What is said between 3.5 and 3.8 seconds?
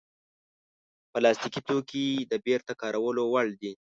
دي.